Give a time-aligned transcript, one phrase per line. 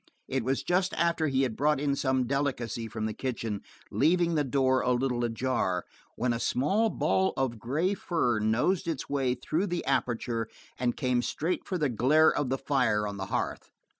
[0.27, 3.61] It was just after he had brought in some delicacy from the kitchen,
[3.91, 5.85] leaving the door a little ajar,
[6.15, 10.47] when a small ball of gray fur nosed its way through the aperture
[10.79, 13.69] and came straight for the glare of the fire on the hearth.